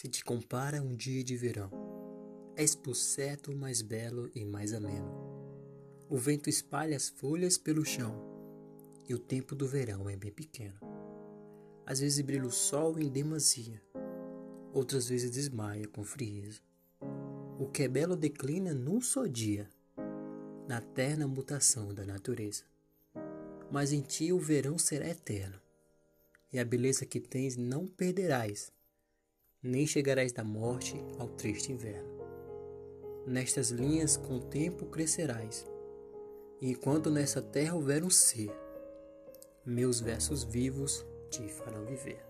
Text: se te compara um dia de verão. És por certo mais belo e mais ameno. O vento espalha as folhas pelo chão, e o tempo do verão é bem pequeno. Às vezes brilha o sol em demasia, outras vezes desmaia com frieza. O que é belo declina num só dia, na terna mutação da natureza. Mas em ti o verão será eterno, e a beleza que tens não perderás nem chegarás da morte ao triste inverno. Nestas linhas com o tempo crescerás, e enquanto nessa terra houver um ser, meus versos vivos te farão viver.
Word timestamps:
se 0.00 0.08
te 0.08 0.24
compara 0.24 0.80
um 0.80 0.96
dia 0.96 1.22
de 1.22 1.36
verão. 1.36 1.70
És 2.56 2.74
por 2.74 2.94
certo 2.94 3.54
mais 3.54 3.82
belo 3.82 4.30
e 4.34 4.46
mais 4.46 4.72
ameno. 4.72 5.12
O 6.08 6.16
vento 6.16 6.48
espalha 6.48 6.96
as 6.96 7.10
folhas 7.10 7.58
pelo 7.58 7.84
chão, 7.84 8.14
e 9.06 9.14
o 9.14 9.18
tempo 9.18 9.54
do 9.54 9.68
verão 9.68 10.08
é 10.08 10.16
bem 10.16 10.32
pequeno. 10.32 10.80
Às 11.84 12.00
vezes 12.00 12.18
brilha 12.22 12.46
o 12.46 12.50
sol 12.50 12.98
em 12.98 13.10
demasia, 13.10 13.78
outras 14.72 15.06
vezes 15.06 15.30
desmaia 15.30 15.86
com 15.86 16.02
frieza. 16.02 16.62
O 17.58 17.66
que 17.66 17.82
é 17.82 17.88
belo 17.88 18.16
declina 18.16 18.72
num 18.72 19.02
só 19.02 19.26
dia, 19.26 19.68
na 20.66 20.80
terna 20.80 21.28
mutação 21.28 21.92
da 21.92 22.06
natureza. 22.06 22.64
Mas 23.70 23.92
em 23.92 24.00
ti 24.00 24.32
o 24.32 24.38
verão 24.38 24.78
será 24.78 25.06
eterno, 25.06 25.60
e 26.50 26.58
a 26.58 26.64
beleza 26.64 27.04
que 27.04 27.20
tens 27.20 27.54
não 27.54 27.86
perderás 27.86 28.72
nem 29.62 29.86
chegarás 29.86 30.32
da 30.32 30.42
morte 30.42 30.96
ao 31.18 31.28
triste 31.28 31.72
inverno. 31.72 32.08
Nestas 33.26 33.70
linhas 33.70 34.16
com 34.16 34.36
o 34.36 34.40
tempo 34.40 34.86
crescerás, 34.86 35.66
e 36.60 36.70
enquanto 36.70 37.10
nessa 37.10 37.42
terra 37.42 37.74
houver 37.74 38.02
um 38.02 38.10
ser, 38.10 38.50
meus 39.64 40.00
versos 40.00 40.42
vivos 40.42 41.04
te 41.30 41.46
farão 41.48 41.84
viver. 41.84 42.24